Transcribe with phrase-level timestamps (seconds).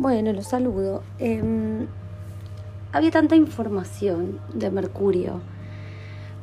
[0.00, 1.02] Bueno, los saludo.
[1.18, 1.86] Em,
[2.90, 5.42] había tanta información de Mercurio.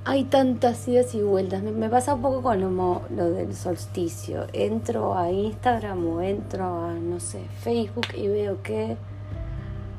[0.06, 1.64] Hay tantas idas y vueltas.
[1.64, 4.46] Me, pasa un poco con lo, lo, del solsticio.
[4.54, 8.96] Entro a Instagram o entro a, no sé, Facebook y veo que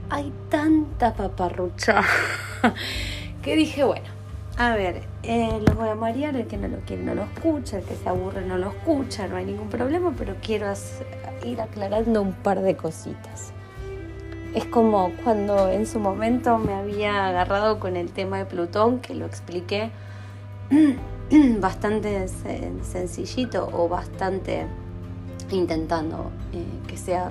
[0.09, 2.03] hay tanta paparrucha
[3.43, 4.07] que dije, bueno,
[4.59, 7.79] a ver, eh, los voy a marear, el que no lo quiere no lo escucha,
[7.79, 10.66] el que se aburre no lo escucha, no hay ningún problema, pero quiero
[11.44, 13.52] ir aclarando un par de cositas.
[14.57, 19.14] Es como cuando en su momento me había agarrado con el tema de Plutón, que
[19.14, 19.93] lo expliqué
[21.61, 24.66] bastante sencillito o bastante
[25.52, 27.30] intentando eh, que sea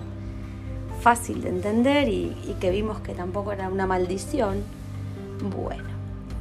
[1.02, 4.64] fácil de entender y que vimos que tampoco era una maldición.
[5.54, 5.87] Bueno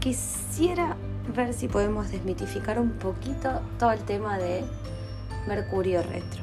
[0.07, 0.97] quisiera
[1.35, 4.63] ver si podemos desmitificar un poquito todo el tema de
[5.49, 6.43] Mercurio retro.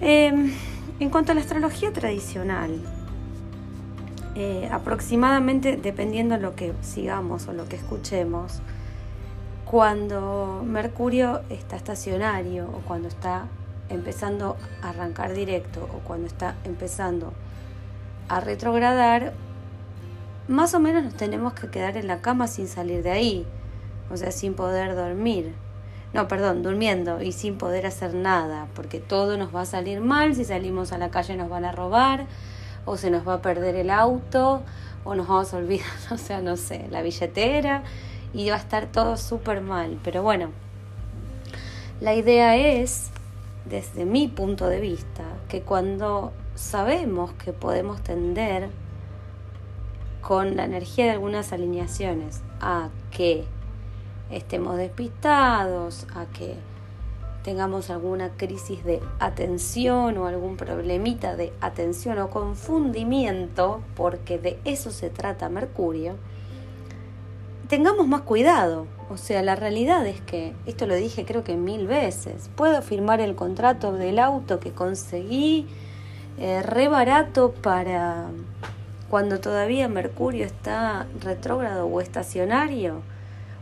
[0.00, 0.52] Em,
[0.98, 2.80] en cuanto a la astrología tradicional,
[4.34, 8.60] eh, aproximadamente, dependiendo de lo que sigamos o lo que escuchemos,
[9.64, 13.46] cuando Mercurio está estacionario o cuando está
[13.88, 17.32] empezando a arrancar directo o cuando está empezando
[18.28, 19.32] a retrogradar,
[20.48, 23.46] más o menos nos tenemos que quedar en la cama sin salir de ahí,
[24.10, 25.54] o sea, sin poder dormir.
[26.12, 30.34] No, perdón, durmiendo y sin poder hacer nada, porque todo nos va a salir mal,
[30.34, 32.26] si salimos a la calle nos van a robar,
[32.84, 34.62] o se nos va a perder el auto,
[35.04, 37.82] o nos vamos a olvidar, o sea, no sé, la billetera,
[38.34, 39.98] y va a estar todo súper mal.
[40.04, 40.50] Pero bueno,
[42.00, 43.10] la idea es,
[43.64, 48.70] desde mi punto de vista, que cuando sabemos que podemos tender
[50.22, 53.44] con la energía de algunas alineaciones a que
[54.30, 56.54] estemos despistados, a que
[57.42, 64.90] tengamos alguna crisis de atención o algún problemita de atención o confundimiento, porque de eso
[64.90, 66.14] se trata Mercurio,
[67.68, 68.86] tengamos más cuidado.
[69.10, 73.20] O sea, la realidad es que, esto lo dije creo que mil veces, puedo firmar
[73.20, 75.66] el contrato del auto que conseguí
[76.38, 78.28] eh, re barato para
[79.12, 83.02] cuando todavía Mercurio está retrógrado o estacionario?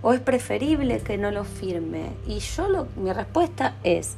[0.01, 2.11] ¿O es preferible que no lo firme?
[2.25, 4.15] Y yo mi respuesta es,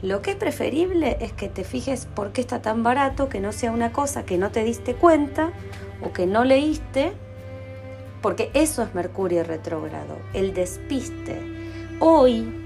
[0.00, 3.52] lo que es preferible es que te fijes por qué está tan barato, que no
[3.52, 5.52] sea una cosa que no te diste cuenta
[6.02, 7.12] o que no leíste,
[8.22, 11.38] porque eso es Mercurio retrógrado, el despiste.
[12.00, 12.61] Hoy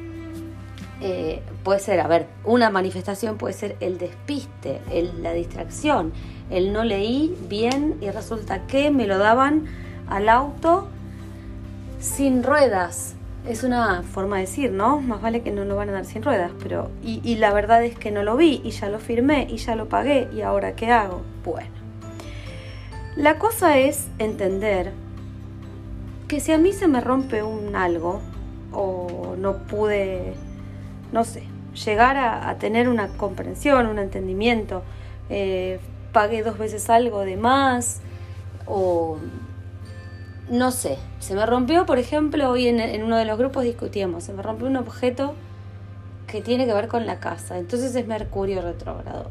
[1.00, 4.80] eh, puede ser, a ver, una manifestación puede ser el despiste,
[5.20, 6.12] la distracción,
[6.50, 9.66] el no leí bien y resulta que me lo daban
[10.08, 10.88] al auto
[12.00, 13.14] sin ruedas.
[13.48, 15.00] Es una forma de decir, ¿no?
[15.00, 16.90] Más vale que no lo van a dar sin ruedas, pero...
[17.04, 19.76] Y, y la verdad es que no lo vi y ya lo firmé y ya
[19.76, 21.22] lo pagué y ahora ¿qué hago?
[21.44, 21.70] Bueno.
[23.16, 24.92] La cosa es entender
[26.28, 28.20] que si a mí se me rompe un algo
[28.72, 30.34] o no pude,
[31.12, 31.44] no sé,
[31.84, 34.82] llegar a, tener una comprensión, un entendimiento,
[35.28, 35.80] eh,
[36.12, 38.00] pagué dos veces algo de más
[38.66, 39.18] o
[40.48, 44.32] no sé, se me rompió, por ejemplo, hoy en, uno de los grupos discutíamos, se
[44.32, 45.34] me rompió un objeto
[46.28, 49.30] que tiene que ver con la casa, entonces es Mercurio retrógrado.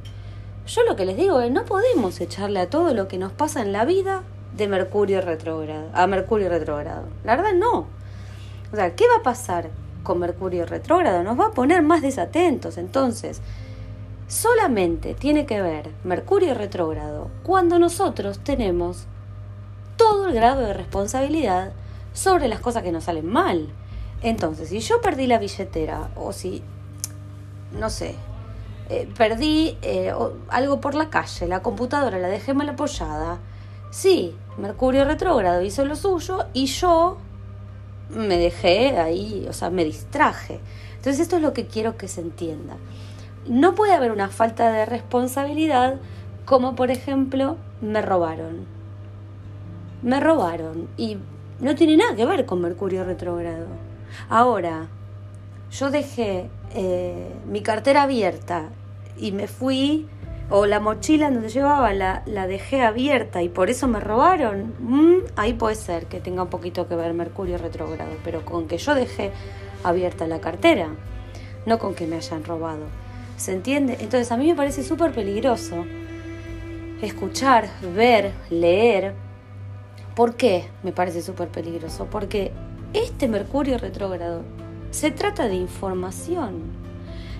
[0.68, 3.62] Yo lo que les digo es, no podemos echarle a todo lo que nos pasa
[3.62, 4.24] en la vida
[4.58, 7.08] de Mercurio retrógrado, a Mercurio retrógrado.
[7.24, 7.88] La verdad no.
[8.74, 9.70] O sea, ¿qué va a pasar
[10.06, 11.22] con Mercurio retrógrado?
[11.24, 12.78] Nos va a poner más desatentos.
[12.78, 13.42] Entonces,
[14.30, 19.06] solamente tiene que ver Mercurio retrógrado cuando nosotros tenemos
[19.98, 21.74] todo el grado de responsabilidad
[22.14, 23.68] sobre las cosas que nos salen mal.
[24.22, 26.64] Entonces, si yo perdí la billetera o si,
[27.78, 28.16] no sé,
[28.90, 30.14] eh, perdí eh,
[30.50, 33.40] algo por la calle, la computadora la dejé mal apoyada,
[33.92, 37.18] sí, Mercurio retrógrado hizo lo suyo y yo
[38.10, 40.60] me dejé ahí, o sea, me distraje.
[40.96, 42.78] Entonces esto es lo que quiero que se entienda.
[43.48, 46.00] No puede haber una falta de responsabilidad
[46.46, 48.66] como por ejemplo me robaron.
[50.02, 51.18] Me robaron y
[51.60, 53.68] no tiene nada que ver con Mercurio retrógrado.
[54.30, 54.88] Ahora,
[55.72, 58.70] yo dejé eh, mi cartera abierta
[59.18, 60.08] y me fui,
[60.50, 65.24] o la mochila donde llevaba la, la dejé abierta y por eso me robaron, mm,
[65.36, 68.94] ahí puede ser que tenga un poquito que ver Mercurio retrógrado, pero con que yo
[68.94, 69.32] dejé
[69.84, 70.90] abierta la cartera,
[71.66, 72.86] no con que me hayan robado.
[73.38, 73.98] ¿Se entiende?
[74.00, 75.86] Entonces a mí me parece súper peligroso
[77.02, 79.14] escuchar, ver, leer.
[80.16, 82.08] ¿Por qué me parece súper peligroso?
[82.10, 82.52] Porque
[82.94, 84.44] este Mercurio retrógrado
[84.92, 86.62] se trata de información.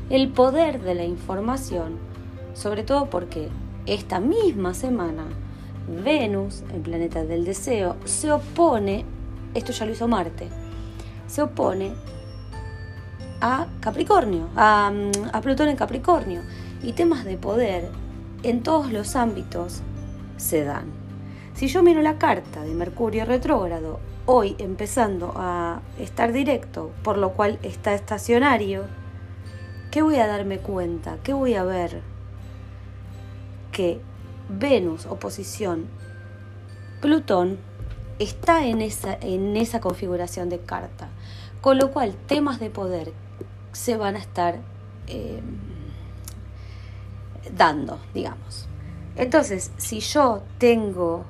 [0.10, 1.98] El poder de la información,
[2.56, 3.50] sobre todo porque
[3.86, 5.26] esta misma semana,
[6.04, 9.06] Venus, el planeta del deseo, se opone,
[9.54, 10.50] esto ya lo hizo Marte,
[11.28, 11.92] se opone
[13.42, 14.92] a Capricornio, a,
[15.44, 16.42] Plutón en Capricornio.
[16.82, 17.90] Y temas de poder
[18.44, 19.82] en todos los ámbitos
[20.38, 20.86] se dan.
[21.54, 27.32] Si yo miro la carta de Mercurio retrógrado, hoy empezando a estar directo, por lo
[27.34, 28.84] cual está estacionario,
[29.92, 31.18] ¿qué voy a darme cuenta?
[31.24, 32.15] ¿Qué voy a ver?
[33.76, 34.00] Que
[34.48, 35.88] Venus, oposición,
[37.02, 37.58] Plutón,
[38.20, 41.10] está en esa, en esa configuración de carta.
[41.60, 43.12] Con lo cual, temas de poder
[43.74, 44.60] se van a estar
[45.08, 45.42] eh,
[47.54, 48.70] dando, digamos.
[49.18, 51.26] Entonces, si yo tengo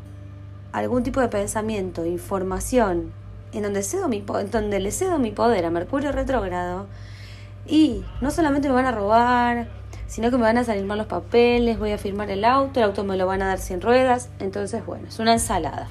[0.72, 3.12] algún tipo de pensamiento, información,
[3.54, 6.86] en donde, cedo mi, en donde le cedo mi poder a Mercurio retrógrado,
[7.66, 9.68] y no solamente me van a robar,
[10.16, 12.86] sino que me van a salir mal los papeles, voy a firmar el auto, el
[12.86, 15.90] auto me lo van a dar sin ruedas, entonces bueno, es una ensalada.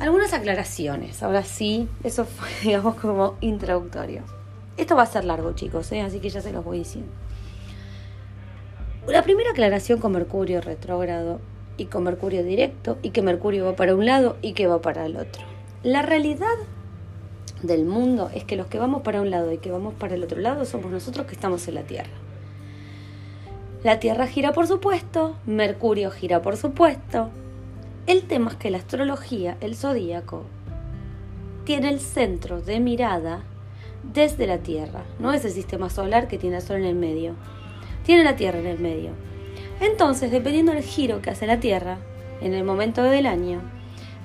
[0.00, 4.22] Algunas aclaraciones, ahora sí, eso fue digamos como introductorio.
[4.76, 6.00] Esto va a ser largo chicos, ¿eh?
[6.00, 7.08] así que ya se los voy diciendo.
[9.06, 11.40] La primera aclaración con Mercurio retrógrado
[11.76, 15.06] y con Mercurio directo y que Mercurio va para un lado y que va para
[15.06, 15.44] el otro.
[15.84, 16.56] La realidad
[17.62, 20.24] del mundo es que los que vamos para un lado y que vamos para el
[20.24, 22.10] otro lado somos nosotros que estamos en la Tierra.
[23.84, 27.30] La Tierra gira por supuesto, Mercurio gira por supuesto.
[28.08, 30.46] El tema es que la astrología, el zodíaco,
[31.64, 33.44] tiene el centro de mirada
[34.02, 35.04] desde la Tierra.
[35.20, 37.34] No es el sistema solar que tiene el Sol en el medio.
[38.04, 39.10] Tiene la Tierra en el medio.
[39.80, 41.98] Entonces, dependiendo del giro que hace la Tierra
[42.40, 43.60] en el momento del año,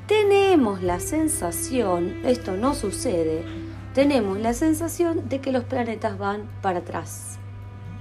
[0.08, 3.44] tenemos la sensación, esto no sucede,
[3.94, 7.38] tenemos la sensación de que los planetas van para atrás.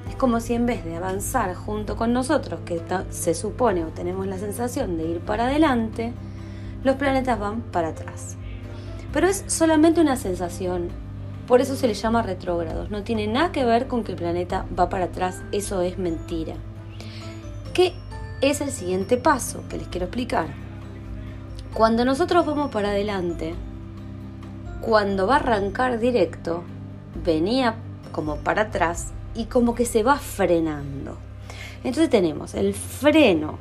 [0.08, 4.26] Es como si en vez de avanzar junto con nosotros, que se supone o tenemos
[4.26, 6.12] la sensación de ir para adelante,
[6.84, 8.36] los planetas van para atrás.
[9.12, 10.88] Pero es solamente una sensación,
[11.46, 12.90] por eso se le llama retrógrados.
[12.90, 16.54] No tiene nada que ver con que el planeta va para atrás, eso es mentira.
[17.74, 17.94] ¿Qué
[18.40, 20.48] es el siguiente paso que les quiero explicar?
[21.74, 23.54] Cuando nosotros vamos para adelante,
[24.82, 26.64] cuando va a arrancar directo,
[27.24, 27.76] venía
[28.12, 31.16] como para atrás y como que se va frenando.
[31.84, 33.58] Entonces tenemos el freno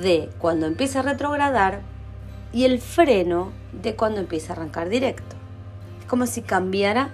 [0.00, 1.82] de cuando empieza a retrogradar
[2.52, 5.36] y el freno de cuando empieza a arrancar directo.
[6.00, 7.10] Es como si cambiara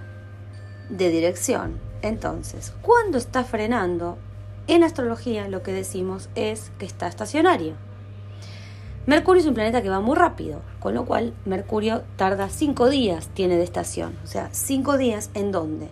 [0.89, 1.79] de dirección.
[2.03, 4.19] Entonces, cuando está frenando,
[4.67, 7.75] en astrología lo que decimos es que está estacionario.
[9.07, 13.29] Mercurio es un planeta que va muy rápido, con lo cual Mercurio tarda cinco días,
[13.33, 14.17] tiene de estación.
[14.23, 15.89] O sea, cinco días en donde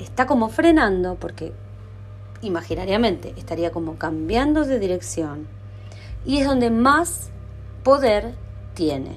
[0.00, 1.52] está como frenando, porque
[2.42, 5.46] imaginariamente estaría como cambiando de dirección,
[6.24, 7.30] y es donde más
[7.82, 8.34] poder
[8.74, 9.16] tiene.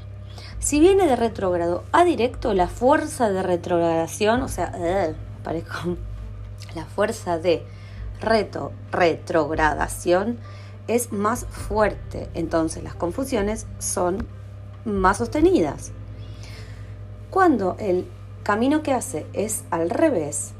[0.59, 4.73] Si viene de retrógrado a directo, la fuerza de retrogradación, o sea,
[5.43, 5.97] parezco
[6.75, 7.65] la fuerza de
[8.21, 10.37] reto, retrogradación
[10.87, 14.25] es más fuerte, entonces las confusiones son
[14.85, 15.91] más sostenidas.
[17.29, 18.07] Cuando el
[18.43, 20.53] camino que hace es al revés,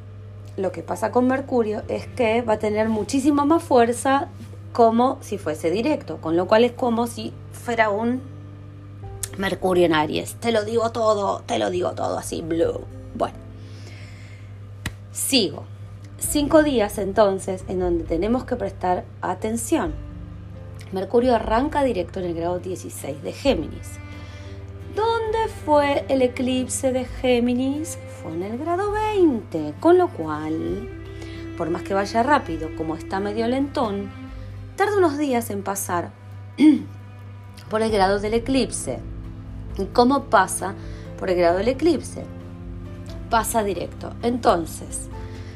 [0.57, 4.27] lo que pasa con Mercurio es que va a tener muchísima más fuerza
[4.71, 8.21] como si fuese directo, con lo cual es como si fuera un
[9.37, 10.35] Mercurio en Aries.
[10.35, 12.81] Te lo digo todo, te lo digo todo así, blue.
[13.15, 13.35] Bueno,
[15.11, 15.65] sigo.
[16.19, 19.93] Cinco días entonces en donde tenemos que prestar atención.
[20.91, 23.99] Mercurio arranca directo en el grado 16 de Géminis.
[24.95, 27.97] ¿Dónde fue el eclipse de Géminis?
[28.23, 30.87] Fue en el grado 20, con lo cual,
[31.57, 34.09] por más que vaya rápido, como está medio lentón,
[34.77, 36.11] tarda unos días en pasar
[37.69, 38.99] por el grado del eclipse.
[39.77, 40.73] ¿Y cómo pasa
[41.19, 42.23] por el grado del eclipse?
[43.29, 44.13] Pasa directo.
[44.21, 45.09] Entonces,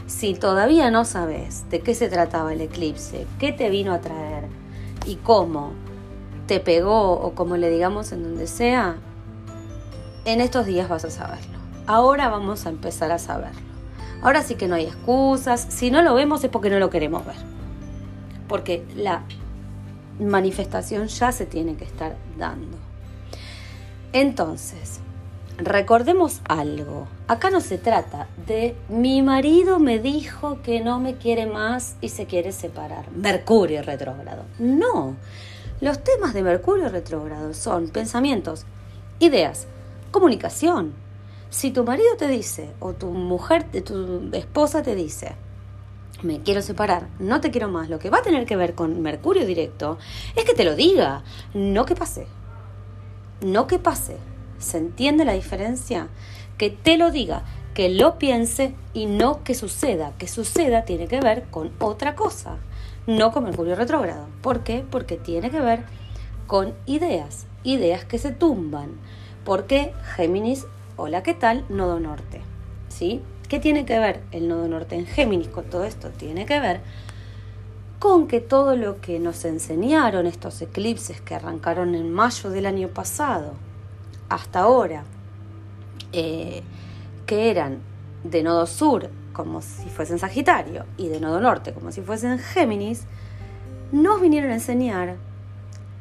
[0.08, 4.44] si todavía no sabes de qué se trataba el eclipse, qué te vino a traer
[5.06, 5.72] y cómo
[6.48, 8.98] te pegó o como le digamos en donde sea,
[10.26, 11.57] en estos días vas a saberlo.
[11.88, 13.62] Ahora vamos a empezar a saberlo.
[14.22, 15.66] Ahora sí que no hay excusas.
[15.70, 17.38] Si no lo vemos es porque no lo queremos ver.
[18.48, 19.24] Porque la
[20.20, 22.78] manifestación ya se tiene que estar dando.
[24.12, 25.00] Entonces,
[25.58, 27.08] recordemos algo.
[27.28, 32.10] Acá no se trata de mi marido me dijo que no me quiere más y
[32.10, 33.10] se quiere separar.
[33.12, 34.44] Mercurio retrógrado.
[34.60, 35.16] No.
[35.80, 38.66] Los temas de Mercurio retrógrado son pensamientos,
[39.20, 39.68] ideas,
[40.12, 41.07] comunicación.
[41.50, 45.36] Si tu marido te dice o tu mujer, tu esposa te dice,
[46.24, 49.02] me quiero separar, no te quiero más, lo que va a tener que ver con
[49.02, 49.98] Mercurio directo
[50.36, 51.24] es que te lo diga,
[51.54, 52.28] no que pase.
[53.42, 54.18] No que pase.
[54.58, 56.08] ¿Se entiende la diferencia?
[56.58, 57.44] Que te lo diga,
[57.76, 60.14] que lo piense y no que suceda.
[60.18, 62.58] Que suceda tiene que ver con otra cosa,
[63.06, 64.28] no con Mercurio retrógrado.
[64.42, 64.84] ¿Por qué?
[64.90, 65.84] Porque tiene que ver
[66.48, 69.00] con ideas, ideas que se tumban.
[69.46, 70.66] Porque Géminis,
[70.98, 71.64] hola, ¿qué tal?
[71.70, 72.42] Nodo norte.
[72.90, 73.22] ¿Sí?
[73.48, 76.10] ¿Qué tiene que ver el nodo norte en Géminis con todo esto?
[76.10, 76.82] Tiene que ver
[78.00, 82.90] con que todo lo que nos enseñaron estos eclipses que arrancaron en mayo del año
[82.90, 83.54] pasado
[84.28, 85.04] hasta ahora,
[86.14, 86.64] eh,
[87.26, 87.78] que eran
[88.24, 93.04] de nodo sur como si fuesen Sagitario y de nodo norte como si fuesen Géminis,
[93.92, 95.16] nos vinieron a enseñar,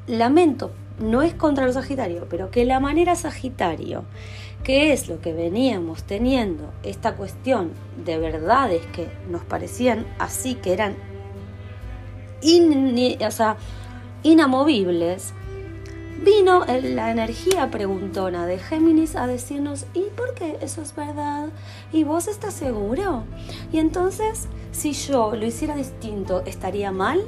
[0.07, 4.05] lamento, no es contra los Sagitario, pero que la manera Sagitario
[4.67, 6.73] ¿Qué es lo que veníamos teniendo?
[6.83, 7.71] Esta cuestión
[8.05, 10.97] de verdades que nos parecían así, que eran
[14.25, 15.33] inamovibles,
[16.25, 21.51] vino la energía preguntona de Géminis a decirnos, ¿y por qué eso es verdad?
[21.93, 23.23] ¿Y vos estás seguro?
[23.73, 27.21] Y entonces, si yo lo hiciera distinto, ¿estaría mal?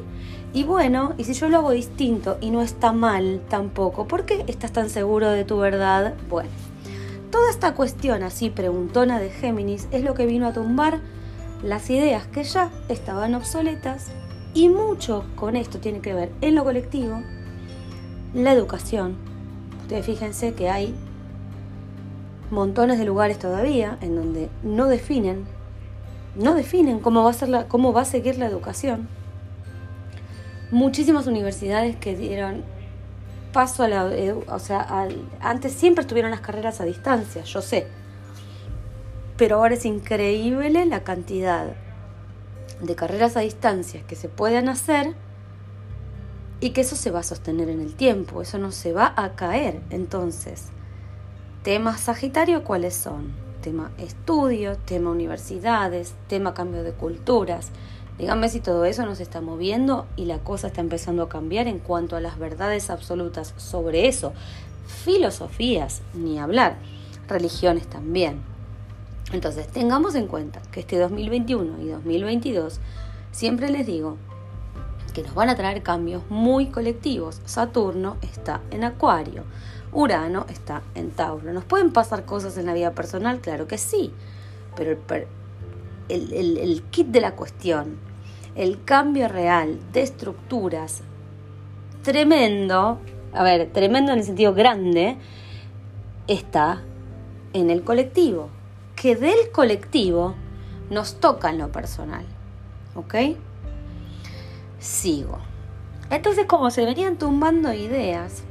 [0.53, 4.45] Y bueno, y si yo lo hago distinto y no está mal tampoco, ¿por qué
[4.47, 6.15] estás tan seguro de tu verdad?
[6.29, 6.49] Bueno.
[7.31, 11.01] Toda esta cuestión así preguntona de Géminis es lo que vino a tumbar
[11.63, 14.07] las ideas que ya estaban obsoletas
[14.55, 17.23] y mucho con esto tiene que ver en lo colectivo
[18.33, 19.17] la educación.
[19.83, 20.95] Ustedes fíjense que hay
[22.51, 25.45] montones de lugares todavía en donde no definen,
[26.35, 29.09] no definen cómo va a, ser la, cómo va a seguir la educación.
[30.71, 32.63] Muchísimas universidades que dieron
[33.53, 34.05] paso a la...
[34.49, 35.09] O sea,
[35.41, 37.87] antes siempre estuvieron las carreras a distancia, yo sé.
[39.37, 41.75] Pero ahora es increíble la cantidad
[42.81, 45.15] de carreras a distancia que se pueden hacer
[46.61, 49.37] y que eso se va a sostener en el tiempo, eso no se va a
[49.37, 49.81] caer.
[49.91, 50.67] Entonces,
[51.63, 53.33] temas Sagitario, ¿cuáles son?
[53.63, 57.71] Tema estudio, tema universidades, tema cambio de culturas,
[58.19, 61.79] Díganme si todo eso nos está moviendo y la cosa está empezando a cambiar en
[61.79, 64.33] cuanto a las verdades absolutas sobre eso.
[65.05, 66.79] Filosofías, ni hablar.
[67.29, 68.41] Religiones también.
[69.33, 72.81] Entonces, tengamos en cuenta que este 2021 y 2022,
[73.31, 74.17] siempre les digo
[75.15, 77.41] que nos van a traer cambios muy colectivos.
[77.45, 79.45] Saturno está en Acuario,
[79.93, 81.53] Urano está en Tauro.
[81.53, 83.41] ¿Nos pueden pasar cosas en la vida personal?
[83.41, 84.13] Claro que sí,
[84.75, 84.99] pero
[86.09, 88.08] el, el kit de la cuestión
[88.59, 91.03] el cambio real de estructuras
[92.03, 92.99] tremendo,
[93.33, 95.17] a ver, tremendo en el sentido grande,
[96.27, 96.83] está
[97.53, 98.49] en el colectivo,
[98.97, 100.35] que del colectivo
[100.91, 102.25] nos toca en lo personal.
[102.97, 103.15] ¿Ok?
[104.81, 105.39] Sigo.
[106.11, 108.43] Entonces, como se venían tumbando ideas,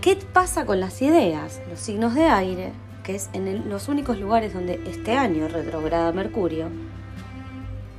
[0.00, 1.60] ¿qué pasa con las ideas?
[1.68, 6.68] Los signos de aire, que es en los únicos lugares donde este año retrograda Mercurio,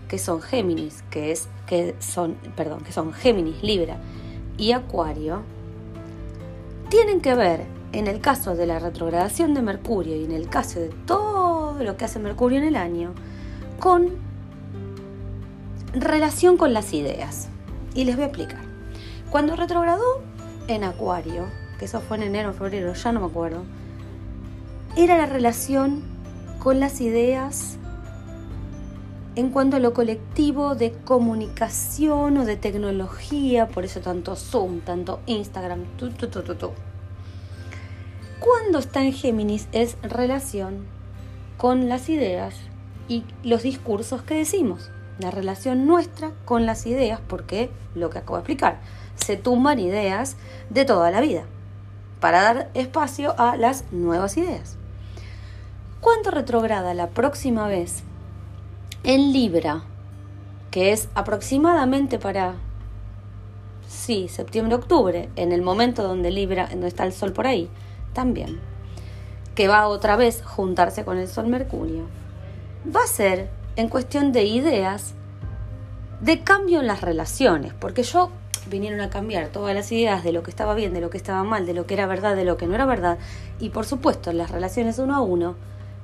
[0.07, 3.97] que son Géminis, que es que son, perdón, que son Géminis, Libra
[4.57, 5.41] y Acuario,
[6.89, 10.79] tienen que ver en el caso de la retrogradación de Mercurio y en el caso
[10.79, 13.13] de todo lo que hace Mercurio en el año
[13.79, 14.09] con
[15.93, 17.49] relación con las ideas.
[17.93, 18.61] Y les voy a explicar.
[19.29, 20.21] Cuando retrogradó
[20.67, 21.45] en Acuario,
[21.79, 23.63] que eso fue en enero o febrero, ya no me acuerdo,
[24.97, 26.03] era la relación
[26.59, 27.77] con las ideas
[29.35, 35.19] en cuanto a lo colectivo de comunicación o de tecnología, por eso tanto Zoom, tanto
[35.25, 36.71] Instagram, tu, tu, tu, tu,
[38.39, 40.85] Cuando está en Géminis es relación
[41.57, 42.55] con las ideas
[43.09, 44.89] y los discursos que decimos.
[45.19, 48.79] La relación nuestra con las ideas, porque lo que acabo de explicar,
[49.15, 50.35] se tumban ideas
[50.69, 51.43] de toda la vida
[52.19, 54.77] para dar espacio a las nuevas ideas.
[56.01, 58.03] ¿Cuánto retrograda la próxima vez
[59.05, 59.83] en Libra,
[60.71, 62.55] que es aproximadamente para,
[63.87, 67.69] sí, septiembre-octubre, en el momento donde Libra, no está el Sol por ahí,
[68.13, 68.59] también,
[69.53, 72.05] que va otra vez juntarse con el Sol Mercurio,
[72.93, 75.13] va a ser en cuestión de ideas
[76.21, 78.31] de cambio en las relaciones, porque yo
[78.71, 81.43] vinieron a cambiar todas las ideas de lo que estaba bien, de lo que estaba
[81.43, 83.19] mal, de lo que era verdad, de lo que no era verdad,
[83.59, 85.55] y por supuesto las relaciones uno a uno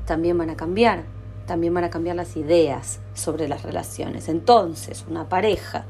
[0.06, 1.04] también van a cambiar
[1.46, 4.30] también van a cambiar las ideas sobre las relaciones.
[4.30, 5.86] Entonces, una pareja,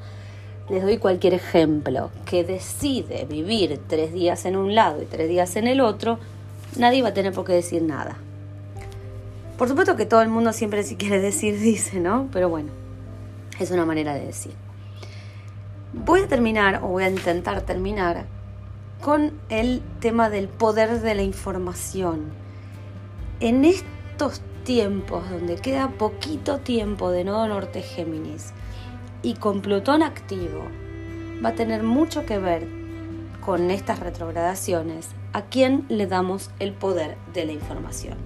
[0.70, 5.56] les doy cualquier ejemplo, que decide vivir tres días en un lado y tres días
[5.56, 6.20] en el otro,
[6.78, 8.18] nadie va a tener por qué decir nada.
[9.58, 12.30] Por supuesto que todo el mundo siempre si quiere decir dice, ¿no?
[12.32, 12.72] Pero bueno,
[13.60, 14.54] es una manera de decir.
[15.94, 18.26] Voy a terminar, o voy a intentar terminar,
[19.02, 22.32] con el tema del poder de la información.
[23.40, 28.54] En estos tiempos donde queda poquito tiempo de nodo norte Géminis
[29.24, 30.64] y con Plutón activo,
[31.44, 32.68] va a tener mucho que ver
[33.44, 38.18] con estas retrogradaciones a quién le damos el poder de la información.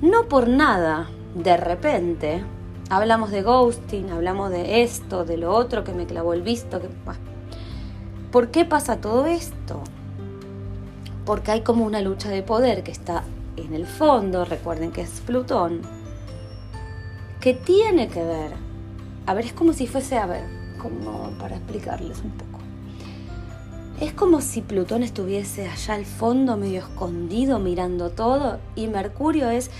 [0.00, 2.44] No por nada, de repente,
[2.88, 6.80] hablamos de ghosting, hablamos de esto, de lo otro que me clavó el visto.
[6.80, 6.88] Que...
[8.30, 9.82] ¿Por qué pasa todo esto?
[11.24, 13.24] Porque hay como una lucha de poder que está
[13.60, 15.82] en el fondo, recuerden que es Plutón,
[17.40, 18.52] que tiene que ver,
[19.26, 20.44] a ver, es como si fuese, a ver,
[20.80, 22.58] como para explicarles un poco.
[24.00, 29.70] Es como si Plutón estuviese allá al fondo, medio escondido, mirando todo, y Mercurio es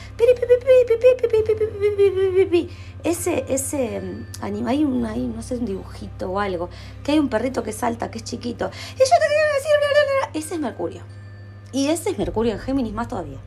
[3.04, 4.02] ese, ese
[4.40, 6.68] anima, hay un, hay, no sé, un dibujito o algo,
[7.04, 8.70] que hay un perrito que salta, que es chiquito.
[8.94, 9.49] Y yo te quiero
[10.35, 11.02] ese es Mercurio.
[11.73, 13.38] Y ese es Mercurio en Géminis más todavía.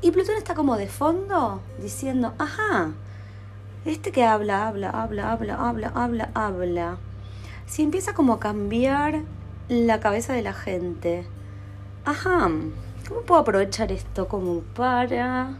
[0.00, 2.92] Y Plutón está como de fondo diciendo, ajá,
[3.84, 6.98] este que habla, habla, habla, habla, habla, habla, habla.
[7.66, 9.22] Si empieza como a cambiar
[9.68, 11.26] la cabeza de la gente,
[12.04, 12.48] ajá,
[13.08, 15.58] ¿cómo puedo aprovechar esto como para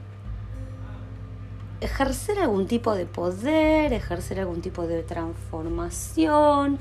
[1.80, 6.78] ejercer algún tipo de poder, ejercer algún tipo de transformación,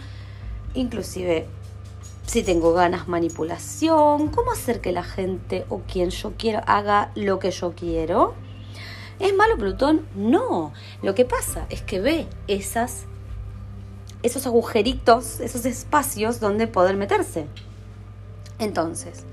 [0.73, 1.47] inclusive
[2.27, 7.39] si tengo ganas, manipulación, cómo hacer que la gente o quien yo quiero haga lo
[7.39, 8.35] que yo quiero.
[9.19, 10.05] ¿Es malo Plutón?
[10.13, 10.73] No.
[11.01, 13.05] Lo que pasa es que ve esas,
[14.23, 17.47] esos agujeritos, esos espacios donde poder meterse.
[18.59, 19.23] Entonces,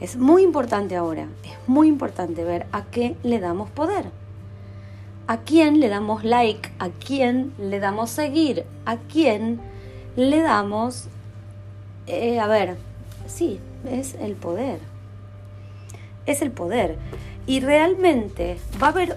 [0.00, 4.06] es muy importante ahora, es muy importante ver a qué le damos poder.
[5.26, 9.60] A quién le damos like, a quién le damos seguir, a quién
[10.16, 11.08] le damos
[12.06, 12.76] eh, a ver,
[13.26, 13.60] sí,
[13.90, 14.80] es el poder.
[16.26, 16.98] Es el poder.
[17.46, 19.16] Y realmente va a haber,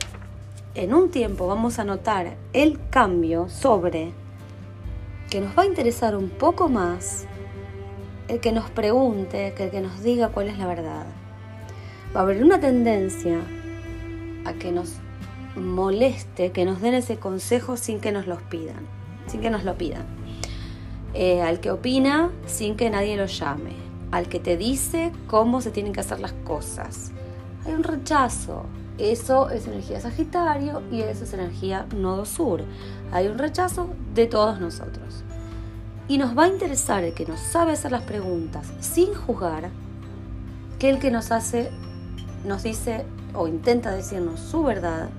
[0.73, 4.11] en un tiempo vamos a notar el cambio sobre
[5.29, 7.25] que nos va a interesar un poco más
[8.27, 11.05] el que nos pregunte, que el que nos diga cuál es la verdad.
[12.15, 13.39] Va a haber una tendencia
[14.45, 14.93] a que nos
[15.55, 18.87] moleste, que nos den ese consejo sin que nos los pidan,
[19.27, 20.05] sin que nos lo pidan.
[21.17, 23.71] Eh, al que opina sin que nadie lo llame,
[24.11, 27.11] al que te dice cómo se tienen que hacer las cosas.
[27.65, 28.65] Hay un rechazo.
[28.97, 32.63] Eso es energía Sagitario y eso es energía Nodo Sur.
[33.13, 35.23] Hay un rechazo de todos nosotros.
[36.09, 39.69] Y nos va a interesar el que nos sabe hacer las preguntas sin juzgar
[40.79, 41.71] que el que nos hace,
[42.45, 45.09] nos dice o intenta decirnos su verdad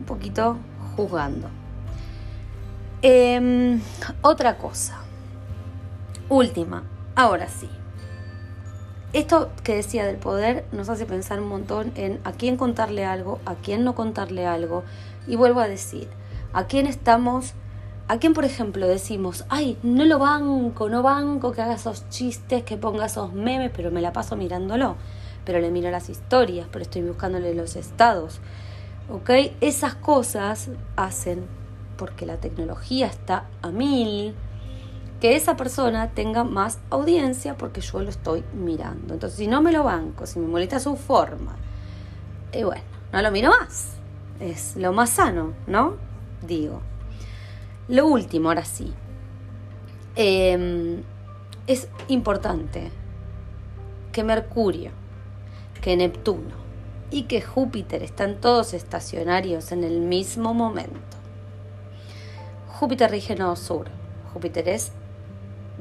[0.00, 0.56] un poquito
[0.96, 1.48] juzgando.
[3.00, 3.80] Em,
[4.22, 4.98] otra cosa.
[6.28, 6.82] Última.
[7.14, 7.68] Ahora sí.
[9.12, 13.38] Esto que decía del poder nos hace pensar un montón en a quién contarle algo,
[13.46, 14.82] a quién no contarle algo.
[15.28, 16.08] Y vuelvo a decir,
[16.52, 17.52] a quién estamos,
[18.08, 22.64] a quién por ejemplo decimos, ay, no lo banco, no banco que haga esos chistes,
[22.64, 24.96] que ponga esos memes, pero me la paso mirándolo.
[25.44, 28.40] Pero le miro las historias, pero estoy buscándole los estados.
[29.08, 29.30] ¿Ok?
[29.60, 31.46] Esas cosas hacen
[31.98, 34.34] porque la tecnología está a mil,
[35.20, 39.14] que esa persona tenga más audiencia porque yo lo estoy mirando.
[39.14, 41.56] Entonces, si no me lo banco, si me molesta su forma,
[42.52, 42.82] y bueno,
[43.12, 43.94] no lo miro más.
[44.40, 45.96] Es lo más sano, ¿no?
[46.46, 46.80] Digo.
[47.88, 48.94] Lo último, ahora sí.
[50.14, 51.02] Em,
[51.66, 52.90] es importante
[54.12, 54.92] que Mercurio,
[55.80, 56.56] que Neptuno
[57.10, 61.17] y que Júpiter están todos estacionarios en el mismo momento.
[62.78, 63.86] Júpiter rige nodo sur.
[64.32, 64.92] Júpiter es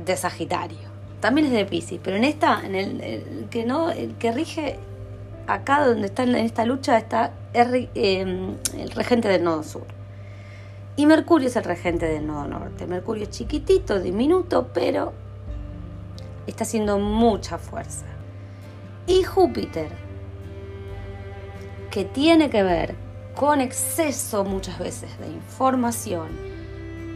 [0.03, 0.89] de Sagitario.
[1.19, 4.79] También es de Pisces, pero en esta, en el, que no, el que rige
[5.45, 9.85] acá donde está en esta lucha está el, em, el regente del nodo sur.
[10.95, 12.87] Y Mercurio es el regente del nodo norte.
[12.87, 15.13] Mercurio es chiquitito, diminuto, pero
[16.47, 18.05] está haciendo mucha fuerza.
[19.05, 19.89] Y Júpiter,
[21.91, 22.95] que tiene que ver
[23.35, 26.56] con exceso muchas veces de información,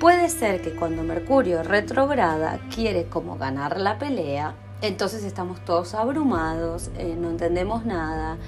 [0.02, 6.90] Puede ser que cuando Mercurio retrograda quiere como ganar la pelea, entonces estamos todos abrumados,
[6.98, 8.40] eh, no entendemos nada,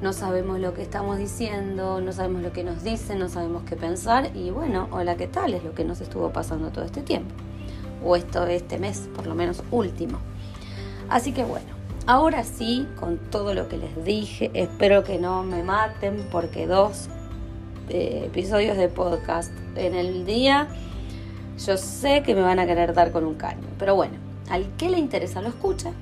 [0.00, 3.76] no sabemos lo que estamos diciendo, no sabemos lo que nos dicen, no sabemos qué
[3.76, 5.52] pensar y bueno, hola, ¿qué tal?
[5.52, 7.34] Es lo que nos estuvo pasando todo este tiempo,
[8.02, 10.16] o esto este mes, por lo menos último.
[11.10, 11.66] Así que bueno,
[12.04, 17.08] Ahora sí, con todo lo que les dije, espero que no me maten porque dos
[17.90, 20.66] eh, episodios de podcast en el día,
[21.66, 23.66] yo sé que me van a querer dar con un caño.
[23.78, 24.14] Pero bueno,
[24.50, 25.92] al que le interesa lo escucha.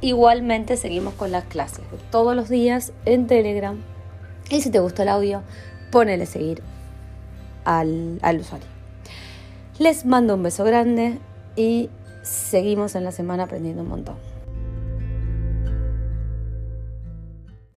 [0.00, 3.78] Igualmente seguimos con las clases de todos los días en Telegram.
[4.48, 5.42] Y si te gustó el audio,
[5.90, 6.62] ponele seguir
[7.64, 8.66] al, al usuario.
[9.78, 11.18] Les mando un beso grande
[11.56, 11.90] y
[12.22, 14.29] seguimos en la semana aprendiendo un montón.